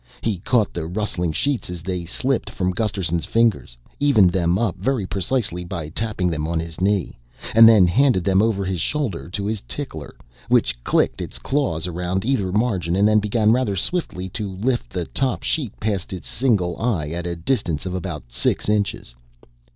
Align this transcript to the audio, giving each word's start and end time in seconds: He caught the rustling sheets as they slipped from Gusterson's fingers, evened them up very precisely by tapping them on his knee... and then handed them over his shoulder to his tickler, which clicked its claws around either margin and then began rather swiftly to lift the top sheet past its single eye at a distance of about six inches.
He 0.21 0.39
caught 0.39 0.73
the 0.73 0.87
rustling 0.87 1.31
sheets 1.31 1.69
as 1.69 1.83
they 1.83 2.05
slipped 2.05 2.49
from 2.49 2.71
Gusterson's 2.73 3.25
fingers, 3.27 3.77
evened 3.99 4.31
them 4.31 4.57
up 4.57 4.75
very 4.77 5.05
precisely 5.05 5.63
by 5.63 5.89
tapping 5.89 6.27
them 6.27 6.47
on 6.47 6.59
his 6.59 6.81
knee... 6.81 7.19
and 7.53 7.69
then 7.69 7.85
handed 7.85 8.23
them 8.23 8.41
over 8.41 8.65
his 8.65 8.81
shoulder 8.81 9.29
to 9.29 9.45
his 9.45 9.61
tickler, 9.67 10.15
which 10.49 10.83
clicked 10.83 11.21
its 11.21 11.37
claws 11.37 11.85
around 11.85 12.25
either 12.25 12.51
margin 12.51 12.95
and 12.95 13.07
then 13.07 13.19
began 13.19 13.51
rather 13.51 13.75
swiftly 13.75 14.27
to 14.29 14.49
lift 14.55 14.89
the 14.89 15.05
top 15.05 15.43
sheet 15.43 15.79
past 15.79 16.13
its 16.13 16.27
single 16.27 16.81
eye 16.81 17.09
at 17.09 17.27
a 17.27 17.35
distance 17.35 17.85
of 17.85 17.93
about 17.93 18.23
six 18.31 18.67
inches. 18.69 19.13